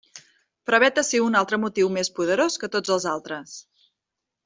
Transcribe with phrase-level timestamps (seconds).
[0.69, 3.55] Però vet ací un altre motiu més poderós que tots els altres.